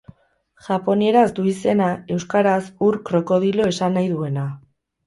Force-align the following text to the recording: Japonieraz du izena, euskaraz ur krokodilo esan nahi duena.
Japonieraz 0.67 1.25
du 1.39 1.45
izena, 1.53 1.91
euskaraz 2.17 2.59
ur 2.89 2.99
krokodilo 3.11 3.71
esan 3.77 3.99
nahi 4.01 4.15
duena. 4.17 4.53